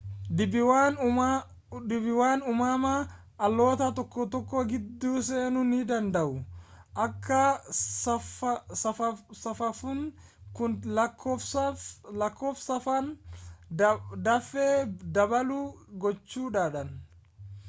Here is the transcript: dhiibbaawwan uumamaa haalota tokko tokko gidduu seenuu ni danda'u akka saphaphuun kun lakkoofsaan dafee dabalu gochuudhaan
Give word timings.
dhiibbaawwan 0.37 2.41
uumamaa 2.49 3.01
haalota 3.41 3.89
tokko 3.97 4.21
tokko 4.35 4.55
gidduu 4.71 5.19
seenuu 5.27 5.65
ni 5.71 5.79
danda'u 5.91 6.31
akka 7.05 7.41
saphaphuun 9.43 10.01
kun 10.59 10.73
lakkoofsaan 11.01 13.05
dafee 14.31 14.73
dabalu 15.19 15.59
gochuudhaan 16.05 16.91